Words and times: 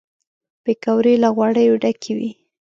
پکورې 0.63 1.13
له 1.23 1.29
غوړیو 1.35 1.79
ډکې 1.81 2.11
وي 2.17 2.31